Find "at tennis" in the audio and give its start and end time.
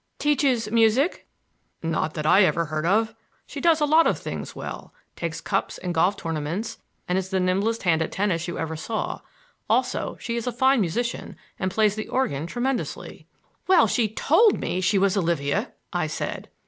8.01-8.47